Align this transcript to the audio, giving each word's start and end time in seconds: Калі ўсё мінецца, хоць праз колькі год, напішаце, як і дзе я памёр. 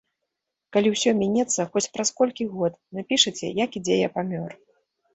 Калі 0.77 0.93
ўсё 0.95 1.13
мінецца, 1.19 1.61
хоць 1.77 1.85
праз 1.99 2.09
колькі 2.23 2.49
год, 2.57 2.73
напішаце, 3.01 3.55
як 3.65 3.71
і 3.81 3.87
дзе 3.87 4.03
я 4.07 4.17
памёр. 4.21 4.61